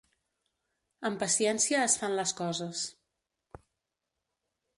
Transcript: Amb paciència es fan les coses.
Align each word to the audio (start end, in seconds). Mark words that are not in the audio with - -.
Amb 1.09 1.21
paciència 1.23 1.83
es 1.89 1.99
fan 2.05 2.17
les 2.21 2.33
coses. 2.41 2.83